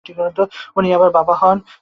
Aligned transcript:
উনি 0.75 0.89
আমার 0.93 1.11
বাবা 1.11 1.33
হন। 1.35 1.57